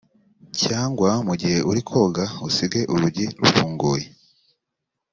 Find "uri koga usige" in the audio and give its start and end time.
1.69-2.81